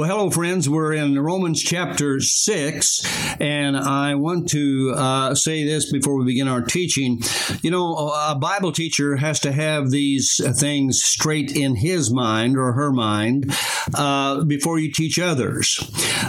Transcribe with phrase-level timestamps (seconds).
[0.00, 0.66] Well, hello, friends.
[0.66, 6.48] We're in Romans chapter 6, and I want to uh, say this before we begin
[6.48, 7.20] our teaching.
[7.60, 12.72] You know, a Bible teacher has to have these things straight in his mind or
[12.72, 13.54] her mind
[13.94, 15.76] uh, before you teach others.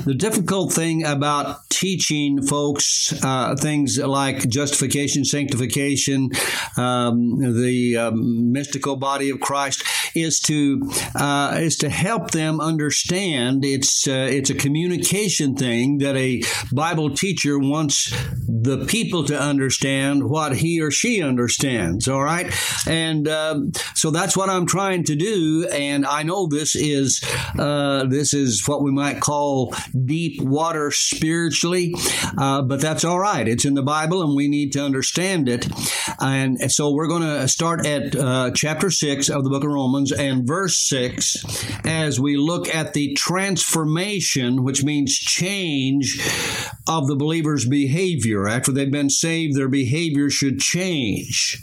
[0.03, 6.29] The difficult thing about teaching folks uh, things like justification, sanctification,
[6.77, 9.83] um, the um, mystical body of Christ
[10.15, 10.81] is to
[11.15, 13.65] uh, is to help them understand.
[13.65, 16.43] It's uh, it's a communication thing that a
[16.73, 18.11] Bible teacher wants
[18.47, 22.07] the people to understand what he or she understands.
[22.07, 22.53] All right,
[22.87, 25.67] and um, so that's what I'm trying to do.
[25.71, 27.23] And I know this is
[27.57, 29.73] uh, this is what we might call
[30.05, 31.93] deep water spiritually,
[32.37, 33.47] uh, but that's all right.
[33.47, 35.67] It's in the Bible, and we need to understand it.
[36.19, 40.00] And so we're going to start at uh, chapter six of the book of Romans.
[40.01, 46.19] Romans and verse 6 as we look at the transformation, which means change
[46.87, 48.47] of the believer's behavior.
[48.47, 51.61] After they've been saved, their behavior should change.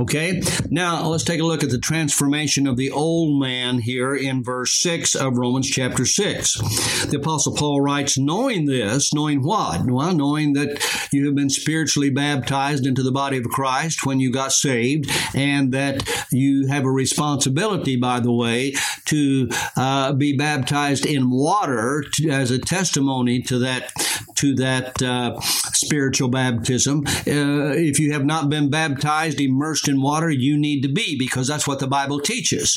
[0.00, 0.40] Okay?
[0.70, 4.72] Now, let's take a look at the transformation of the old man here in verse
[4.80, 7.06] 6 of Romans chapter 6.
[7.10, 9.82] The Apostle Paul writes, knowing this, knowing what?
[9.84, 14.32] Well, knowing that you have been spiritually baptized into the body of Christ when you
[14.32, 18.74] got saved, and that you have a responsibility responsibility, by the way,
[19.06, 23.92] to uh, be baptized in water to, as a testimony to that
[24.36, 27.04] to that uh, spiritual baptism.
[27.06, 31.48] Uh, if you have not been baptized, immersed in water, you need to be because
[31.48, 32.76] that's what the Bible teaches.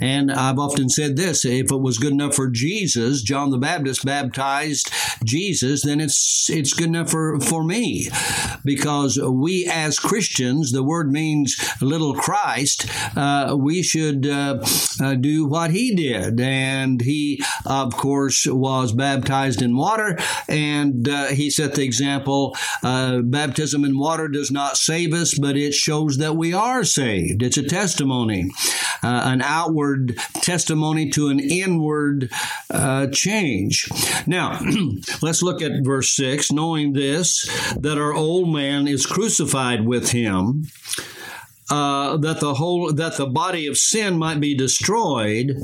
[0.00, 4.04] And I've often said this: if it was good enough for Jesus, John the Baptist
[4.04, 4.90] baptized
[5.24, 8.08] Jesus, then it's it's good enough for for me
[8.64, 12.86] because we as Christians, the word means little Christ.
[13.16, 14.58] Uh, we should uh,
[15.00, 16.40] uh, do what he did.
[16.40, 22.56] And he, of course, was baptized in water, and uh, he set the example.
[22.82, 27.42] Uh, baptism in water does not save us, but it shows that we are saved.
[27.42, 28.50] It's a testimony,
[29.02, 32.30] uh, an outward testimony to an inward
[32.70, 33.88] uh, change.
[34.26, 34.60] Now,
[35.22, 36.52] let's look at verse 6.
[36.52, 37.48] Knowing this,
[37.80, 40.66] that our old man is crucified with him
[41.70, 45.56] uh, that the whole that the body of sin might be destroyed,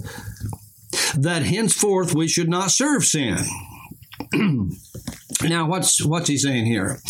[1.17, 3.39] that henceforth we should not serve sin.
[5.43, 7.01] now, what's what's he saying here?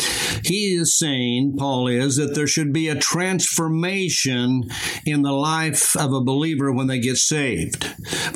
[0.45, 4.65] He is saying, Paul is, that there should be a transformation
[5.05, 7.85] in the life of a believer when they get saved.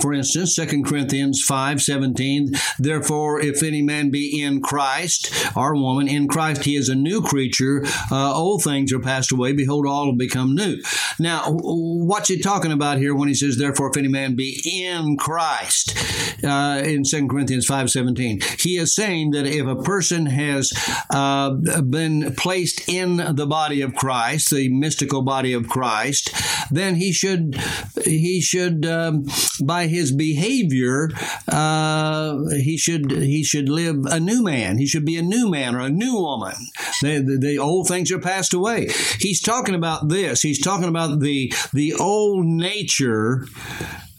[0.01, 6.09] For instance, 2 Corinthians 5 17, therefore, if any man be in Christ, or woman
[6.09, 7.85] in Christ, he is a new creature.
[8.11, 9.53] Uh, old things are passed away.
[9.53, 10.77] Behold, all have become new.
[11.19, 15.17] Now, what's he talking about here when he says, therefore, if any man be in
[15.17, 15.97] Christ,
[16.43, 18.61] uh, in 2 Corinthians 5.17.
[18.61, 20.73] He is saying that if a person has
[21.11, 21.51] uh,
[21.83, 26.31] been placed in the body of Christ, the mystical body of Christ,
[26.71, 27.57] then he should
[28.05, 29.25] he should um,
[29.63, 31.11] by his behavior
[31.49, 34.79] uh, he should he should live a new man.
[34.79, 36.55] He should be a new man or a new woman.
[37.03, 38.89] The, the, the old things are passed away.
[39.19, 40.43] He's talking about this.
[40.43, 43.47] He's talking about the the old nature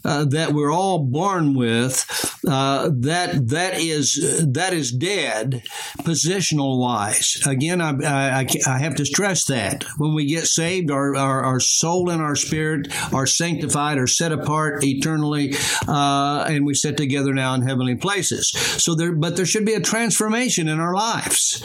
[0.05, 2.05] uh, that we're all born with,
[2.47, 5.63] uh, that that is that is dead,
[6.01, 7.41] positional wise.
[7.47, 11.59] Again, I, I, I, have to stress that when we get saved, our, our, our
[11.59, 15.55] soul and our spirit are sanctified, are set apart eternally,
[15.87, 18.49] uh, and we sit together now in heavenly places.
[18.51, 21.63] So there, but there should be a transformation in our lives.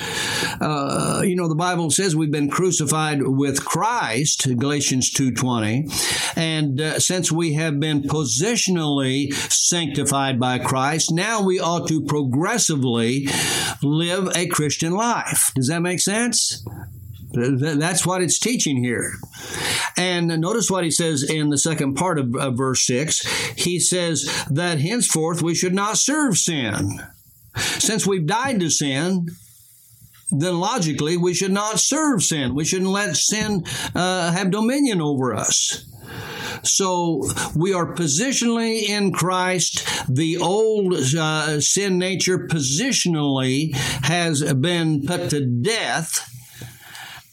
[0.61, 5.87] Uh, you know, the Bible says we've been crucified with Christ, Galatians two twenty,
[6.37, 12.03] and uh, since we have been possessed positionally sanctified by Christ, now we ought to
[12.03, 13.29] progressively
[13.83, 15.53] live a Christian life.
[15.55, 16.65] Does that make sense?
[17.33, 19.13] That's what it's teaching here.
[19.97, 23.55] And notice what he says in the second part of, of, verse 6.
[23.57, 27.01] He says that henceforth we should not serve sin.
[27.57, 29.29] Since we've died to sin,
[30.33, 32.55] then logically we should not serve sin.
[32.55, 35.87] We shouldn't let sin uh, have dominion over us.
[36.63, 37.23] So
[37.55, 39.87] we are positionally in Christ.
[40.09, 46.27] The old uh, sin nature positionally has been put to death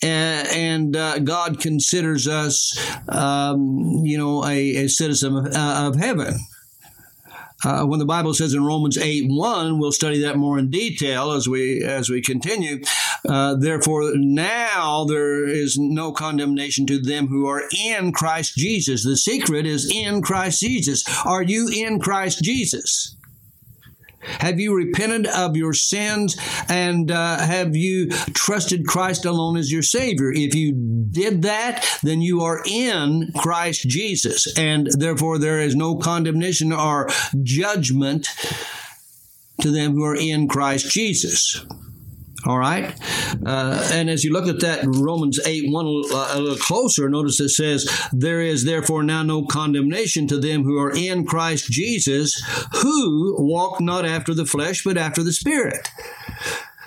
[0.04, 2.78] and uh, God considers us,
[3.10, 6.40] um, you know, a, a citizen of, uh, of heaven.
[7.66, 11.32] Uh, when the Bible says in Romans 8 1, we'll study that more in detail
[11.32, 12.84] as we as we continue.
[13.28, 19.04] Uh, Therefore, now there is no condemnation to them who are in Christ Jesus.
[19.04, 21.04] The secret is in Christ Jesus.
[21.26, 23.16] Are you in Christ Jesus?
[24.40, 26.38] Have you repented of your sins
[26.68, 30.32] and uh, have you trusted Christ alone as your Savior?
[30.34, 30.74] If you
[31.12, 37.08] did that, then you are in Christ Jesus, and therefore there is no condemnation or
[37.42, 38.28] judgment
[39.62, 41.66] to them who are in Christ Jesus.
[42.46, 42.96] All right.
[43.46, 47.40] Uh, and as you look at that Romans 8 1 uh, a little closer, notice
[47.40, 52.42] it says, There is therefore now no condemnation to them who are in Christ Jesus,
[52.82, 55.90] who walk not after the flesh, but after the Spirit.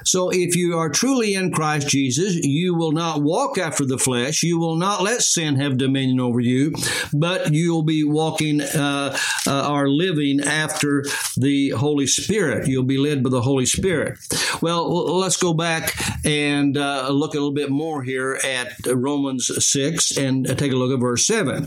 [0.05, 4.43] So if you are truly in Christ Jesus, you will not walk after the flesh.
[4.43, 6.75] You will not let sin have dominion over you,
[7.13, 9.17] but you'll be walking uh,
[9.47, 11.05] uh, or living after
[11.37, 12.69] the Holy Spirit.
[12.69, 14.19] You'll be led by the Holy Spirit.
[14.61, 15.95] Well, let's go back
[16.25, 20.93] and uh, look a little bit more here at Romans 6 and take a look
[20.93, 21.67] at verse 7.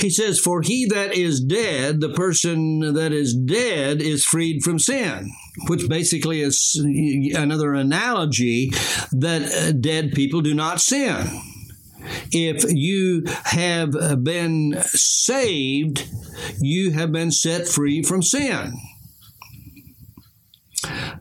[0.00, 4.78] He says, For he that is dead, the person that is dead, is freed from
[4.78, 5.32] sin,
[5.66, 6.74] which basically is
[7.34, 8.70] another analogy
[9.12, 11.26] that uh, dead people do not sin.
[12.32, 13.92] If you have
[14.24, 16.08] been saved,
[16.60, 18.74] you have been set free from sin.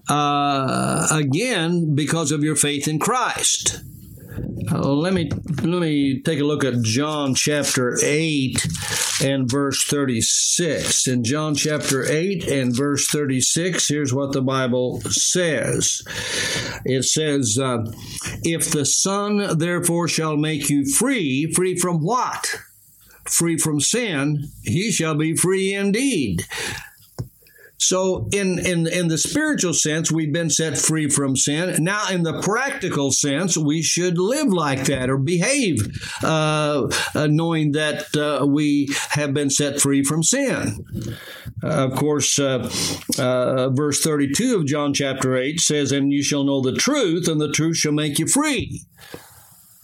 [0.09, 3.81] Uh, again, because of your faith in Christ.
[4.71, 5.29] Uh, let me
[5.63, 8.67] let me take a look at John chapter 8
[9.23, 11.07] and verse 36.
[11.07, 16.01] In John chapter 8 and verse 36, here's what the Bible says.
[16.85, 17.91] It says, uh,
[18.43, 22.59] "If the Son therefore shall make you free, free from what?
[23.25, 26.45] Free from sin, he shall be free indeed."
[27.79, 31.83] So, in, in, in the spiritual sense, we've been set free from sin.
[31.83, 35.77] Now, in the practical sense, we should live like that or behave
[36.23, 40.85] uh, uh, knowing that uh, we have been set free from sin.
[41.61, 42.69] of course, uh,
[43.19, 47.39] uh, verse 32 of John chapter 8 says, And you shall know the truth, and
[47.39, 48.81] the truth shall make you free.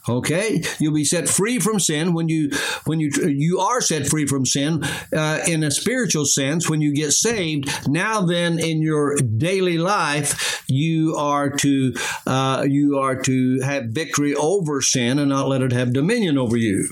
[0.08, 2.50] Okay, you'll be set free from sin when you
[2.84, 4.84] when you you are set free from sin
[5.16, 7.70] uh, in a spiritual sense when you get saved.
[7.88, 11.94] Now then, in your daily life, you are to
[12.28, 16.58] uh, you are to have victory over sin and not let it have dominion over
[16.58, 16.90] you.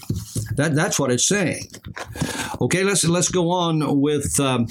[0.55, 1.67] That that's what it's saying.
[2.61, 4.67] Okay, let's let's go on with um,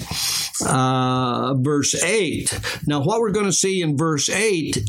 [0.65, 2.59] uh, verse eight.
[2.87, 4.81] Now, what we're going to see in verse eight,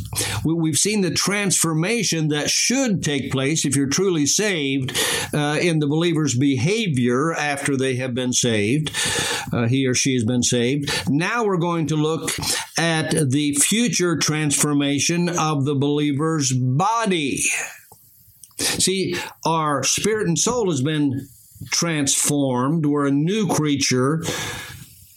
[0.45, 4.97] we, we've seen the transformation that should take place place if you're truly saved
[5.35, 8.95] uh, in the believer's behavior after they have been saved.
[9.53, 11.11] Uh, he or she has been saved.
[11.11, 12.31] Now we're going to look
[12.79, 17.43] at the future transformation of the believer's body.
[18.59, 21.27] See, our spirit and soul has been
[21.73, 22.87] transformed.
[22.87, 24.23] We're a new creature.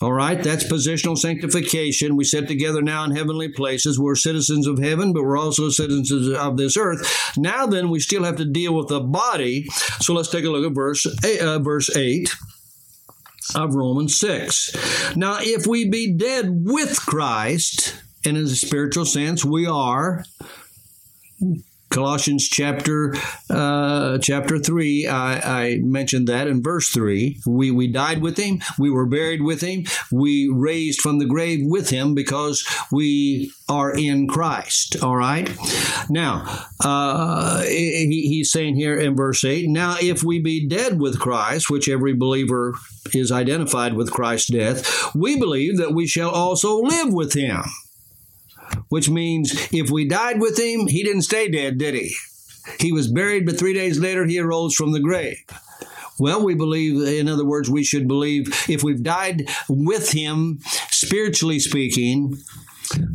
[0.05, 2.15] All right, that's positional sanctification.
[2.15, 3.99] We sit together now in heavenly places.
[3.99, 7.33] We're citizens of heaven, but we're also citizens of this earth.
[7.37, 9.65] Now, then, we still have to deal with the body.
[10.01, 12.35] So let's take a look at verse eight, uh, verse eight
[13.55, 15.15] of Romans six.
[15.15, 20.23] Now, if we be dead with Christ, and in a spiritual sense, we are
[21.95, 23.15] Colossians chapter
[23.49, 27.39] uh, chapter three, I, I, mentioned that in verse three.
[27.47, 31.61] We we died with him, we were buried with him, we raised from the grave
[31.63, 35.01] with him because we are in Christ.
[35.01, 35.49] All right.
[36.09, 39.69] Now uh, he, he's saying here in verse eight.
[39.69, 42.75] Now, if we be dead with Christ, which every believer
[43.13, 47.63] is identified with Christ's death, we believe that we shall also live with him
[48.95, 52.15] which means if we died with him, he didn't stay dead, did he?
[52.79, 55.35] He was buried, but three days later he arose from the grave.
[56.17, 60.59] Well, we believe, in other words, we should believe if we've died with him,
[60.91, 62.37] spiritually speaking,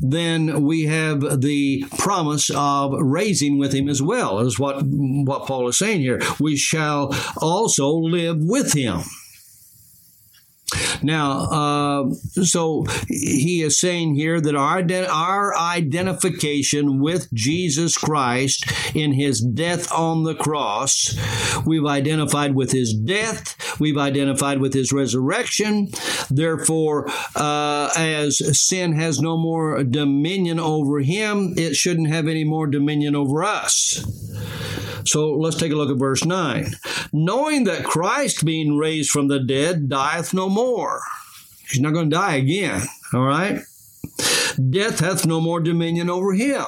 [0.02, 5.66] then we have the promise of raising with him as well, is what, what Paul
[5.68, 6.20] is saying here.
[6.38, 9.00] We shall also live with him.
[11.02, 12.10] Now, uh,
[12.42, 19.92] so he is saying here that our, our identification with Jesus Christ in his death
[19.92, 21.16] on the cross,
[21.66, 25.88] we've identified with his death, we've identified with his resurrection.
[26.30, 32.66] Therefore, uh, as sin has no more dominion over him, it shouldn't have any more
[32.66, 34.04] dominion over us.
[35.10, 36.72] So let's take a look at verse 9.
[37.12, 41.00] Knowing that Christ, being raised from the dead, dieth no more.
[41.68, 42.82] He's not going to die again.
[43.12, 43.60] All right?
[44.70, 46.64] Death hath no more dominion over him.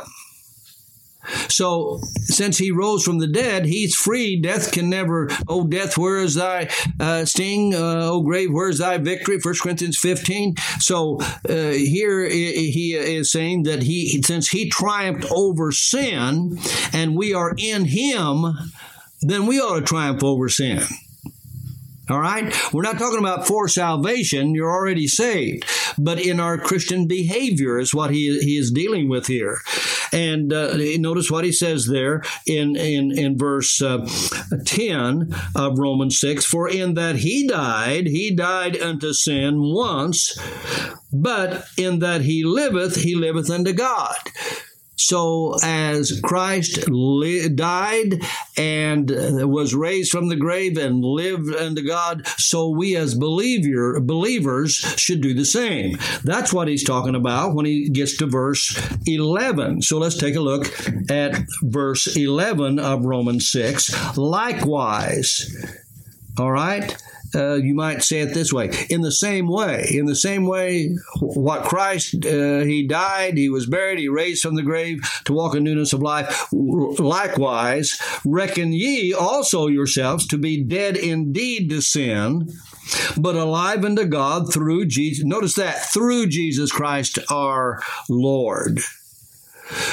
[1.49, 4.41] So, since he rose from the dead, he's free.
[4.41, 7.75] Death can never, oh, death, where is thy uh, sting?
[7.75, 9.39] Uh, oh, grave, where is thy victory?
[9.39, 10.57] 1 Corinthians 15.
[10.81, 16.59] So, uh, here he is saying that he, since he triumphed over sin
[16.93, 18.45] and we are in him,
[19.21, 20.83] then we ought to triumph over sin.
[22.13, 22.55] All right?
[22.73, 24.55] We're not talking about for salvation.
[24.55, 25.65] You're already saved.
[25.99, 29.61] But in our Christian behavior is what he, he is dealing with here.
[30.13, 34.07] And uh, notice what he says there in, in, in verse uh,
[34.67, 40.39] 10 of Romans 6 For in that he died, he died unto sin once,
[41.13, 44.17] but in that he liveth, he liveth unto God.
[45.07, 48.23] So, as Christ li- died
[48.57, 54.01] and uh, was raised from the grave and lived unto God, so we as believer,
[54.01, 55.99] believers should do the same.
[56.25, 59.83] That's what he's talking about when he gets to verse 11.
[59.83, 60.67] So, let's take a look
[61.11, 64.17] at verse 11 of Romans 6.
[64.17, 65.55] Likewise,
[66.39, 66.97] all right?
[67.35, 68.71] Uh, you might say it this way.
[68.91, 73.67] In the same way in the same way what christ uh, he died he was
[73.67, 76.49] buried he raised from the grave to walk in newness of life.
[76.53, 82.49] Likewise reckon ye also yourselves to be dead indeed to sin
[83.17, 88.81] but alive unto god through jesus notice that through jesus christ our lord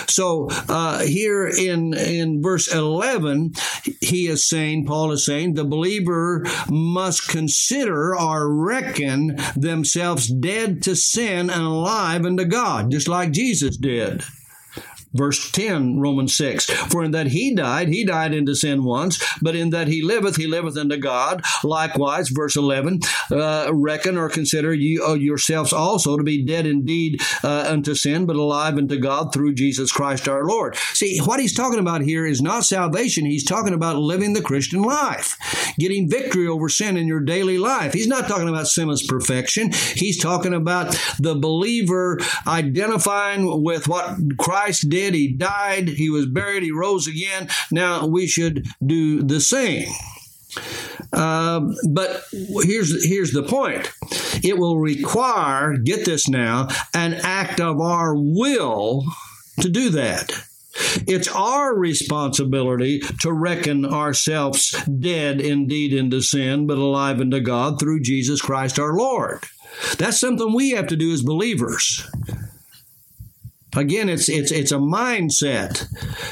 [0.07, 3.53] so uh, here in in verse eleven,
[4.01, 10.95] he is saying, Paul is saying, the believer must consider or reckon themselves dead to
[10.95, 14.23] sin and alive unto God, just like Jesus did.
[15.13, 16.65] Verse 10, Romans 6.
[16.65, 20.35] For in that he died, he died into sin once, but in that he liveth,
[20.35, 21.43] he liveth unto God.
[21.63, 22.99] Likewise, verse 11,
[23.31, 28.27] uh, reckon or consider ye uh, yourselves also to be dead indeed uh, unto sin,
[28.27, 30.75] but alive unto God through Jesus Christ our Lord.
[30.93, 33.25] See, what he's talking about here is not salvation.
[33.25, 35.37] He's talking about living the Christian life,
[35.79, 37.93] getting victory over sin in your daily life.
[37.93, 39.71] He's not talking about sinless perfection.
[39.95, 45.13] He's talking about the believer identifying with what Christ did did.
[45.13, 47.49] He died, he was buried, he rose again.
[47.71, 49.87] Now we should do the same.
[51.13, 52.23] Uh, but
[52.63, 53.91] here's here's the point.
[54.43, 59.05] It will require, get this now, an act of our will
[59.61, 60.31] to do that.
[61.07, 68.01] It's our responsibility to reckon ourselves dead indeed into sin, but alive unto God through
[68.01, 69.43] Jesus Christ our Lord.
[69.97, 72.07] That's something we have to do as believers.
[73.75, 75.85] Again, it's it's it's a mindset.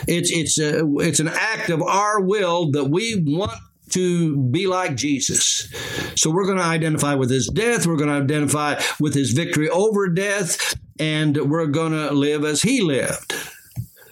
[0.07, 3.51] It's it's a, it's an act of our will that we want
[3.91, 5.71] to be like Jesus.
[6.15, 9.69] So we're going to identify with his death, we're going to identify with his victory
[9.69, 13.33] over death, and we're going to live as he lived.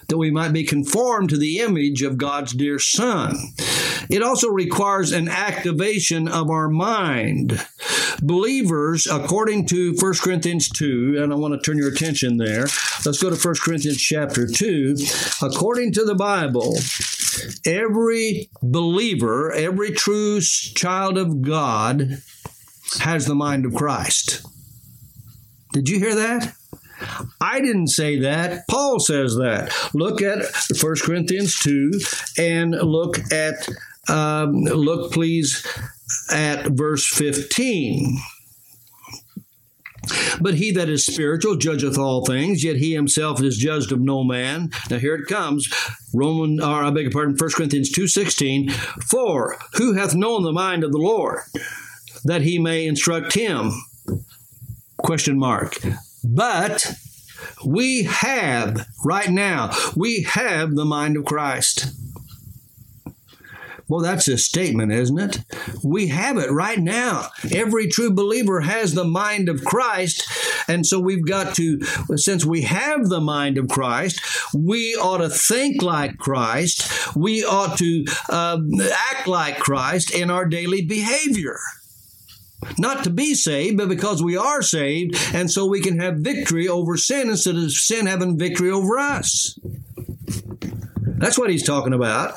[0.07, 3.35] That we might be conformed to the image of God's dear Son.
[4.09, 7.65] It also requires an activation of our mind.
[8.21, 12.67] Believers, according to 1 Corinthians 2, and I want to turn your attention there.
[13.05, 14.95] Let's go to 1 Corinthians chapter 2.
[15.41, 16.77] According to the Bible,
[17.65, 22.21] every believer, every true child of God
[22.99, 24.45] has the mind of Christ.
[25.73, 26.53] Did you hear that?
[27.41, 28.67] I didn't say that.
[28.69, 29.73] Paul says that.
[29.93, 30.45] Look at
[30.81, 31.91] 1 Corinthians 2
[32.37, 33.67] and look at
[34.07, 35.65] um, look, please,
[36.31, 38.17] at verse 15.
[40.39, 44.23] But he that is spiritual judgeth all things, yet he himself is judged of no
[44.23, 44.69] man.
[44.89, 45.67] Now here it comes.
[46.13, 48.71] Roman or I beg your pardon, 1 Corinthians 2.16.
[49.09, 51.39] For who hath known the mind of the Lord,
[52.23, 53.71] that he may instruct him?
[54.97, 55.79] Question mark.
[56.33, 56.95] But
[57.63, 61.87] we have, right now, we have the mind of Christ.
[63.87, 65.39] Well, that's a statement, isn't it?
[65.83, 67.27] We have it right now.
[67.53, 70.27] Every true believer has the mind of Christ.
[70.67, 71.79] And so we've got to,
[72.15, 74.19] since we have the mind of Christ,
[74.55, 77.15] we ought to think like Christ.
[77.15, 78.59] We ought to uh,
[79.11, 81.59] act like Christ in our daily behavior
[82.77, 86.67] not to be saved, but because we are saved, and so we can have victory
[86.67, 89.57] over sin instead of sin having victory over us.
[91.01, 92.35] That's what he's talking about.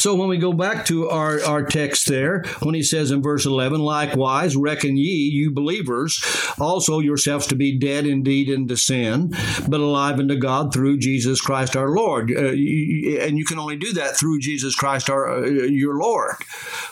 [0.00, 3.44] So when we go back to our, our text there, when he says in verse
[3.44, 6.24] 11, likewise reckon ye, you believers,
[6.58, 9.34] also yourselves to be dead indeed into sin,
[9.68, 12.30] but alive unto God through Jesus Christ our Lord.
[12.30, 16.36] Uh, and you can only do that through Jesus Christ our uh, your Lord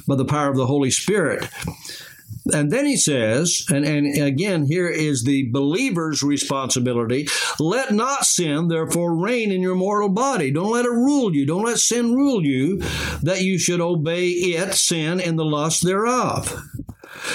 [0.07, 1.49] by the power of the Holy Spirit.
[2.53, 7.29] And then he says, and, and again, here is the believer's responsibility
[7.59, 10.51] let not sin, therefore, reign in your mortal body.
[10.51, 11.47] Don't let it rule you.
[11.47, 12.79] Don't let sin rule you,
[13.23, 16.55] that you should obey it, sin, and the lust thereof.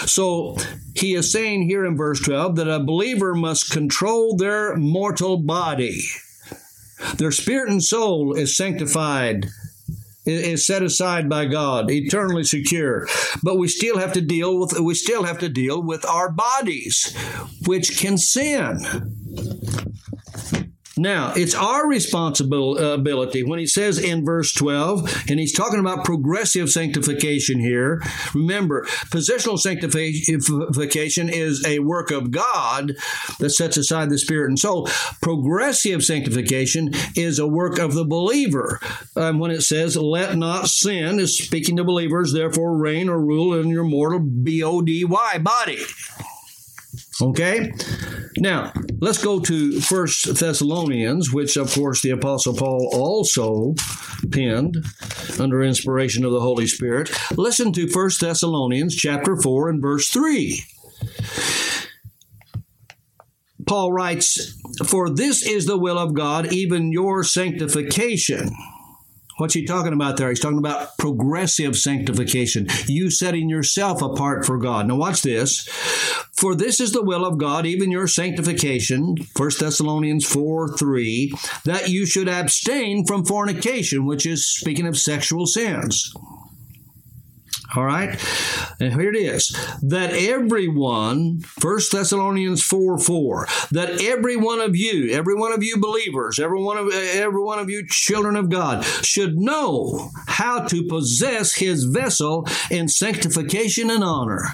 [0.05, 0.57] So
[0.95, 6.01] he is saying here in verse 12 that a believer must control their mortal body.
[7.15, 9.47] Their spirit and soul is sanctified
[10.25, 13.07] is set aside by God, eternally secure.
[13.41, 17.15] But we still have to deal with we still have to deal with our bodies,
[17.65, 18.77] which can sin.
[20.95, 26.69] Now, it's our responsibility when he says in verse 12, and he's talking about progressive
[26.69, 27.99] sanctification here.
[28.35, 32.93] Remember, positional sanctification is a work of God
[33.39, 34.87] that sets aside the spirit and soul.
[35.19, 38.79] Progressive sanctification is a work of the believer.
[39.15, 43.59] Um, when it says, let not sin, is speaking to believers, therefore reign or rule
[43.59, 45.79] in your mortal B O D Y body.
[47.21, 47.71] Okay?
[48.37, 53.75] Now, let's go to First Thessalonians, which of course the Apostle Paul also
[54.31, 54.77] penned
[55.39, 57.11] under inspiration of the Holy Spirit.
[57.37, 60.63] Listen to First Thessalonians chapter 4 and verse 3.
[63.65, 68.51] Paul writes, For this is the will of God, even your sanctification
[69.37, 70.29] What's he talking about there?
[70.29, 74.87] He's talking about progressive sanctification, you setting yourself apart for God.
[74.87, 75.67] Now, watch this.
[76.33, 81.33] For this is the will of God, even your sanctification, 1 Thessalonians 4 3,
[81.65, 86.13] that you should abstain from fornication, which is speaking of sexual sins.
[87.75, 88.09] All right.
[88.79, 89.49] And here it is
[89.81, 95.77] that everyone, 1 Thessalonians 4 4, that every one of you, every one of you
[95.77, 100.83] believers, every one of, every one of you children of God should know how to
[100.83, 104.53] possess his vessel in sanctification and honor.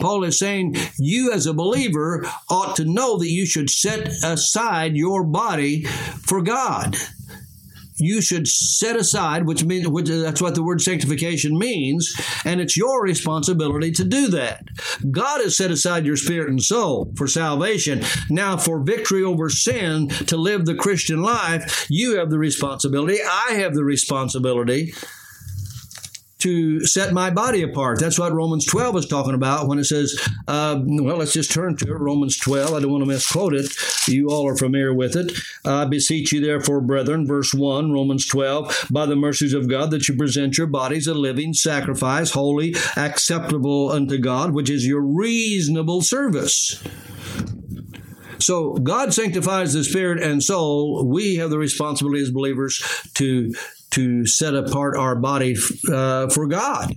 [0.00, 4.96] Paul is saying you as a believer ought to know that you should set aside
[4.96, 6.96] your body for God
[8.02, 12.12] you should set aside, which means which, that's what the word sanctification means,
[12.44, 14.64] and it's your responsibility to do that.
[15.10, 18.02] God has set aside your spirit and soul for salvation.
[18.30, 23.18] Now, for victory over sin, to live the Christian life, you have the responsibility.
[23.22, 24.92] I have the responsibility
[26.42, 28.00] to set my body apart.
[28.00, 31.76] That's what Romans 12 is talking about when it says, uh, well, let's just turn
[31.76, 31.98] to it.
[31.98, 32.74] Romans 12.
[32.74, 33.72] I don't want to misquote it.
[34.08, 35.32] You all are familiar with it.
[35.64, 40.08] I beseech you, therefore, brethren, verse 1, Romans 12, by the mercies of God, that
[40.08, 46.02] you present your bodies a living sacrifice, holy, acceptable unto God, which is your reasonable
[46.02, 46.82] service.
[48.40, 51.06] So God sanctifies the spirit and soul.
[51.06, 52.82] We have the responsibility as believers
[53.14, 53.54] to
[53.92, 55.56] to set apart our body
[55.90, 56.94] uh, for God.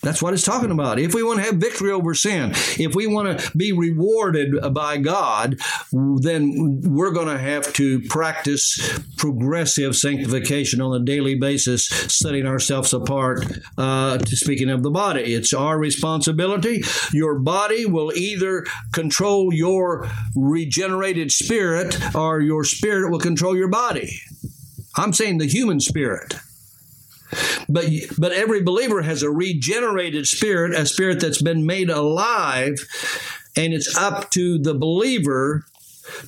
[0.00, 1.00] That's what it's talking about.
[1.00, 4.96] If we want to have victory over sin, if we want to be rewarded by
[4.96, 5.58] God,
[5.92, 12.92] then we're going to have to practice progressive sanctification on a daily basis, setting ourselves
[12.92, 13.44] apart.
[13.76, 16.84] Uh, speaking of the body, it's our responsibility.
[17.12, 24.20] Your body will either control your regenerated spirit, or your spirit will control your body.
[24.96, 26.34] I'm saying the human spirit.
[27.68, 32.76] But, but every believer has a regenerated spirit, a spirit that's been made alive,
[33.56, 35.64] and it's up to the believer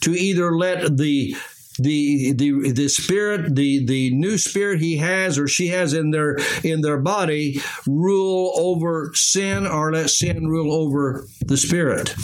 [0.02, 1.34] to either let the
[1.78, 6.36] the the the spirit the the new spirit he has or she has in their
[6.62, 12.14] in their body rule over sin or let sin rule over the spirit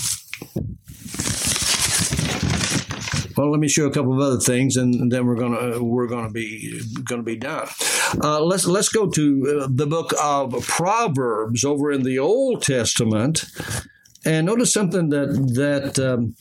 [3.36, 6.30] well, let me show a couple of other things, and then we're gonna we're gonna
[6.30, 7.68] be gonna be done.
[8.22, 13.44] Uh, let's let's go to uh, the book of Proverbs over in the Old Testament,
[14.24, 15.98] and notice something that that.
[15.98, 16.34] Um,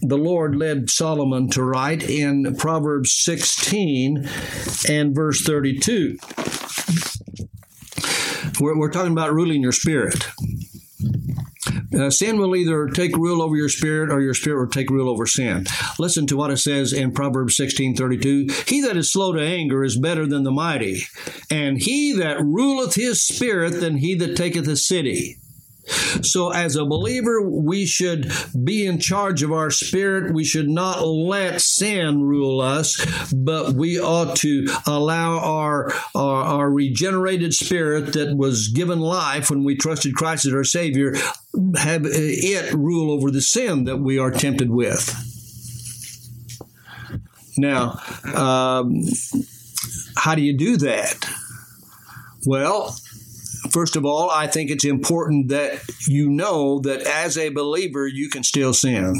[0.00, 4.28] the Lord led Solomon to write in Proverbs 16
[4.88, 6.16] and verse 32.
[8.58, 10.26] We're, we're talking about ruling your spirit.
[11.94, 15.08] Uh, sin will either take rule over your spirit or your spirit will take rule
[15.08, 15.66] over sin.
[15.98, 18.48] Listen to what it says in Proverbs 16:32.
[18.68, 21.02] He that is slow to anger is better than the mighty,
[21.50, 25.38] and he that ruleth his spirit than he that taketh a city.
[25.84, 28.30] So, as a believer, we should
[28.64, 30.32] be in charge of our spirit.
[30.32, 36.70] We should not let sin rule us, but we ought to allow our, our, our,
[36.70, 41.14] regenerated spirit that was given life when we trusted Christ as our Savior,
[41.76, 45.10] have it rule over the sin that we are tempted with.
[47.58, 48.00] Now,
[48.34, 49.02] um,
[50.16, 51.28] how do you do that?
[52.46, 52.96] Well,
[53.72, 58.28] first of all, I think it's important that you know that as a believer, you
[58.28, 59.14] can still sin.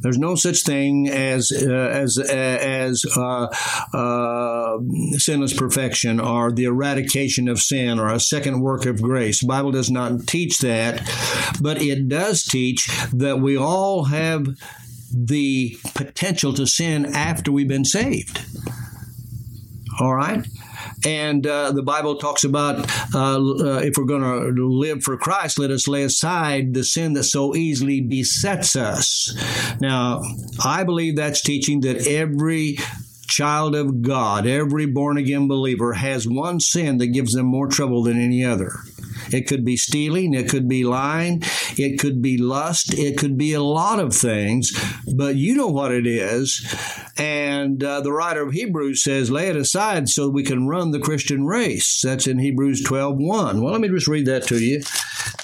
[0.00, 3.46] There's no such thing as uh, as uh, as uh,
[3.92, 4.78] uh,
[5.18, 9.40] sinless perfection or the eradication of sin or a second work of grace.
[9.40, 11.02] The Bible does not teach that,
[11.60, 14.46] but it does teach that we all have
[15.14, 18.40] the potential to sin after we've been saved.
[20.00, 20.46] All right?
[21.04, 22.78] And uh, the Bible talks about
[23.14, 27.14] uh, uh, if we're going to live for Christ, let us lay aside the sin
[27.14, 29.34] that so easily besets us.
[29.80, 30.22] Now,
[30.64, 32.78] I believe that's teaching that every
[33.26, 38.02] child of God, every born again believer has one sin that gives them more trouble
[38.02, 38.72] than any other.
[39.32, 41.42] It could be stealing, it could be lying,
[41.76, 44.72] it could be lust, it could be a lot of things,
[45.14, 46.64] but you know what it is.
[47.16, 51.00] And uh, the writer of Hebrews says, lay it aside so we can run the
[51.00, 52.00] Christian race.
[52.02, 53.62] That's in Hebrews 12 1.
[53.62, 54.82] Well, let me just read that to you.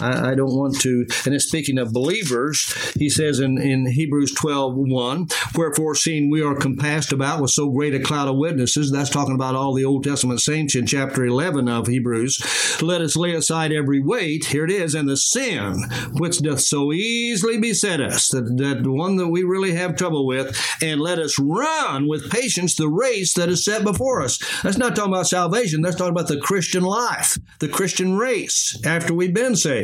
[0.00, 1.06] I, I don't want to.
[1.24, 6.42] And it's speaking of believers, he says in, in Hebrews 12 1, wherefore, seeing we
[6.42, 9.84] are compassed about with so great a cloud of witnesses, that's talking about all the
[9.84, 14.64] Old Testament saints in chapter 11 of Hebrews, let us lay aside every weight, here
[14.64, 19.28] it is, and the sin which doth so easily beset us, that, that one that
[19.28, 23.64] we really have trouble with, and let us run with patience the race that is
[23.64, 24.38] set before us.
[24.62, 29.14] That's not talking about salvation, that's talking about the Christian life, the Christian race after
[29.14, 29.77] we've been saved.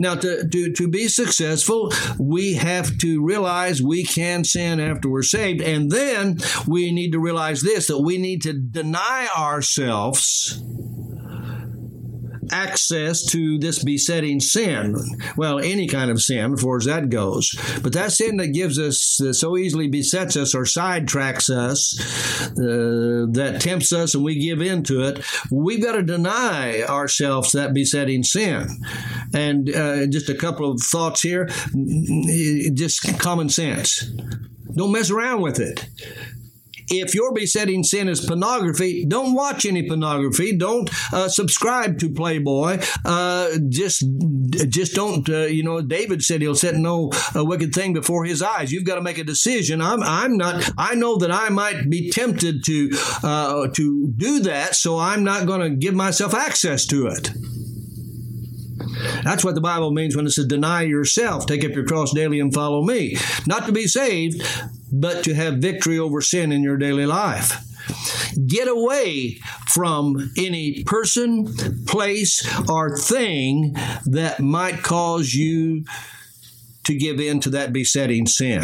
[0.00, 5.22] Now, to, to, to be successful, we have to realize we can sin after we're
[5.22, 5.60] saved.
[5.60, 10.62] And then we need to realize this that we need to deny ourselves
[12.52, 14.96] access to this besetting sin.
[15.36, 17.54] Well, any kind of sin, as far as that goes.
[17.82, 21.98] But that sin that gives us, that so easily besets us or sidetracks us,
[22.58, 27.52] uh, that tempts us and we give in to it, we've got to deny ourselves
[27.52, 28.68] that besetting sin.
[29.34, 31.48] And uh, just a couple of thoughts here,
[32.74, 34.10] just common sense.
[34.74, 35.88] Don't mess around with it
[36.90, 40.56] if your besetting sin is pornography, don't watch any pornography.
[40.56, 42.80] Don't uh, subscribe to Playboy.
[43.04, 44.04] Uh, just,
[44.68, 45.28] just don't.
[45.28, 48.72] Uh, you know, David said he'll set no uh, wicked thing before his eyes.
[48.72, 49.80] You've got to make a decision.
[49.80, 50.70] I'm, I'm not.
[50.76, 52.90] I know that I might be tempted to,
[53.22, 57.30] uh, to do that, so I'm not going to give myself access to it.
[59.22, 62.40] That's what the Bible means when it says, deny yourself, take up your cross daily
[62.40, 63.16] and follow me.
[63.46, 64.42] Not to be saved,
[64.92, 67.64] but to have victory over sin in your daily life.
[68.46, 71.54] Get away from any person,
[71.86, 75.84] place, or thing that might cause you
[76.84, 78.62] to give in to that besetting sin.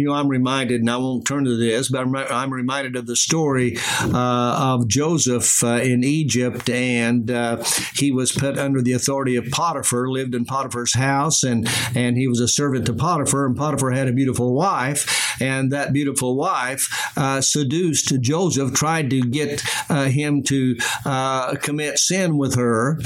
[0.00, 3.06] You know, I'm reminded, and I won't turn to this, but I'm, I'm reminded of
[3.06, 7.62] the story uh, of Joseph uh, in Egypt, and uh,
[7.94, 12.26] he was put under the authority of Potiphar, lived in Potiphar's house, and and he
[12.26, 17.12] was a servant to Potiphar, and Potiphar had a beautiful wife, and that beautiful wife
[17.16, 22.98] uh, seduced Joseph, tried to get uh, him to uh, commit sin with her,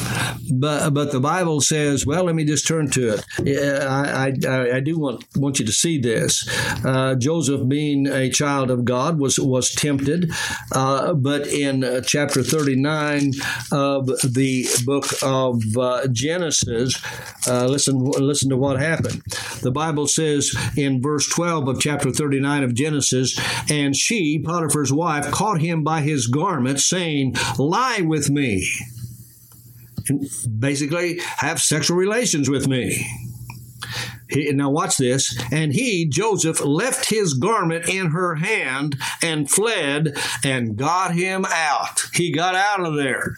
[0.53, 3.83] but but the Bible says, well, let me just turn to it.
[3.83, 6.49] I I, I do want want you to see this.
[6.85, 10.31] Uh, Joseph, being a child of God, was was tempted,
[10.73, 13.33] uh, but in uh, chapter 39
[13.73, 17.01] of the book of uh, Genesis,
[17.47, 19.23] listen listen to what happened.
[19.63, 23.39] The Bible says in verse 12 of chapter 39 of Genesis,
[23.71, 28.69] and she, Potiphar's wife, caught him by his garment, saying, "Lie with me."
[30.59, 33.07] Basically, have sexual relations with me.
[34.35, 35.39] He, now watch this.
[35.51, 42.03] And he, Joseph, left his garment in her hand and fled and got him out.
[42.13, 43.37] He got out of there.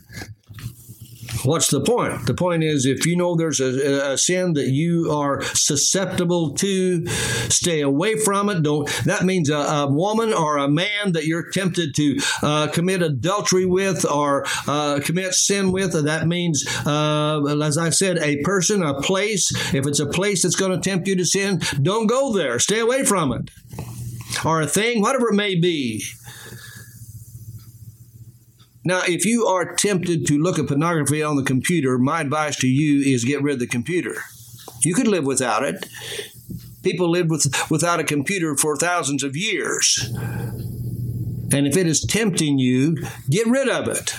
[1.46, 2.26] What's the point?
[2.26, 7.06] The point is if you know there's a, a, sin that you are susceptible to,
[7.48, 8.64] stay away from it.
[8.64, 8.88] Don't.
[9.04, 13.64] That means a, a woman or a man that you're tempted to uh, commit adultery
[13.64, 15.92] with or uh, commit sin with.
[15.92, 19.48] That means, uh, as I said, a person, a place.
[19.72, 22.58] If it's a place that's going to tempt you to sin, don't go there.
[22.58, 23.50] Stay away from it.
[24.44, 26.02] Or a thing, whatever it may be.
[28.86, 32.68] Now, if you are tempted to look at pornography on the computer, my advice to
[32.68, 34.22] you is get rid of the computer.
[34.84, 35.88] You could live without it.
[36.84, 40.08] People lived with, without a computer for thousands of years.
[40.14, 42.96] And if it is tempting you,
[43.28, 44.14] get rid of it.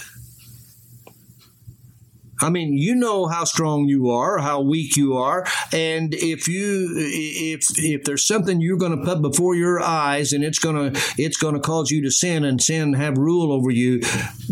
[2.39, 6.93] I mean, you know how strong you are, how weak you are, and if you
[6.95, 11.01] if if there's something you're going to put before your eyes and it's going to
[11.17, 14.01] it's going to cause you to sin and sin have rule over you,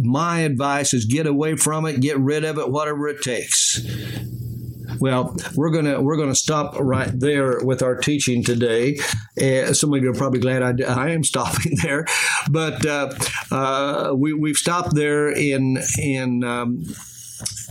[0.01, 3.81] my advice is get away from it, get rid of it, whatever it takes.
[4.99, 8.97] Well, we're gonna we're gonna stop right there with our teaching today.
[9.39, 12.05] Uh, some of you are probably glad I, I am stopping there,
[12.49, 13.13] but uh,
[13.51, 16.43] uh, we we've stopped there in in.
[16.43, 16.85] Um,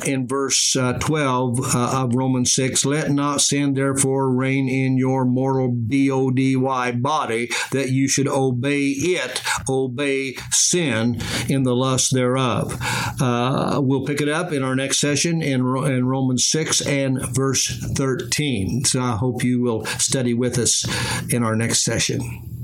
[0.04, 5.24] in verse uh, 12 uh, of Romans 6 let not sin therefore reign in your
[5.24, 12.76] mortal B-O-D-Y body that you should obey it obey sin in the lust thereof.
[13.20, 17.66] Uh, we'll pick it up in our next session in, in Romans 6 and verse
[17.94, 20.84] 13 so I hope you will study with us
[21.32, 22.63] in our next session